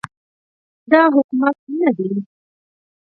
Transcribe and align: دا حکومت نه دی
دا 0.91 1.01
حکومت 1.15 1.55
نه 1.79 1.89
دی 1.97 2.09